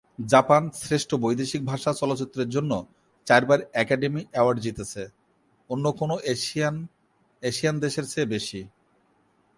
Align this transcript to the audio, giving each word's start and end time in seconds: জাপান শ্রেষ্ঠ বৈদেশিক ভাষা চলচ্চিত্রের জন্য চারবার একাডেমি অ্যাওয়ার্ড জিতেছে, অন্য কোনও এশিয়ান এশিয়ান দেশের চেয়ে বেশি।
জাপান 0.33 0.63
শ্রেষ্ঠ 0.81 1.09
বৈদেশিক 1.23 1.61
ভাষা 1.65 1.91
চলচ্চিত্রের 1.93 2.49
জন্য 2.49 2.71
চারবার 3.27 3.59
একাডেমি 3.73 4.21
অ্যাওয়ার্ড 4.31 4.59
জিতেছে, 4.65 5.03
অন্য 5.69 5.85
কোনও 5.99 6.15
এশিয়ান 6.33 6.75
এশিয়ান 7.43 7.75
দেশের 7.79 8.05
চেয়ে 8.11 8.31
বেশি। 8.35 8.61